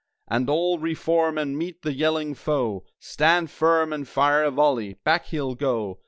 [0.27, 2.83] And all re form and meet the yelling foe!
[2.97, 4.95] Stand firm and fire a volley!
[5.03, 5.99] Back he'll go.